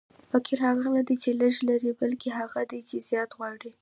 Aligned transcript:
فقیر 0.31 0.59
هغه 0.67 0.83
نه 0.95 1.01
دئ، 1.07 1.15
چي 1.21 1.31
لږ 1.41 1.55
لري؛ 1.69 1.91
بلکي 2.01 2.29
هغه 2.39 2.59
دئ، 2.71 2.79
چي 2.87 2.97
زیات 3.09 3.31
غواړي. 3.37 3.69